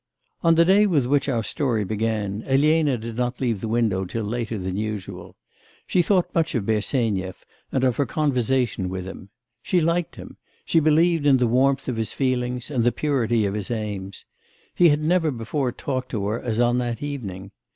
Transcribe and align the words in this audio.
On 0.41 0.55
the 0.55 0.65
day 0.65 0.87
with 0.87 1.05
which 1.05 1.29
our 1.29 1.43
story 1.43 1.83
began, 1.83 2.41
Elena 2.47 2.97
did 2.97 3.17
not 3.17 3.39
leave 3.39 3.61
the 3.61 3.67
window 3.67 4.03
till 4.03 4.23
later 4.23 4.57
than 4.57 4.75
usual. 4.75 5.35
She 5.85 6.01
thought 6.01 6.33
much 6.33 6.55
of 6.55 6.65
Bersenyev, 6.65 7.45
and 7.71 7.83
of 7.83 7.97
her 7.97 8.07
conversation 8.07 8.89
with 8.89 9.05
him. 9.05 9.29
She 9.61 9.79
liked 9.79 10.15
him; 10.15 10.37
she 10.65 10.79
believed 10.79 11.27
in 11.27 11.37
the 11.37 11.45
warmth 11.45 11.87
of 11.87 11.97
his 11.97 12.13
feelings, 12.13 12.71
and 12.71 12.83
the 12.83 12.91
purity 12.91 13.45
of 13.45 13.53
his 13.53 13.69
aims. 13.69 14.25
He 14.73 14.89
had 14.89 15.03
never 15.03 15.29
before 15.29 15.71
talked 15.71 16.09
to 16.09 16.25
her 16.29 16.41
as 16.41 16.59
on 16.59 16.79
that 16.79 17.03
evening. 17.03 17.51